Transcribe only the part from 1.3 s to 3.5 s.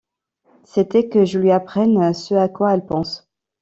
lui apprenne ce à quoi elle pense.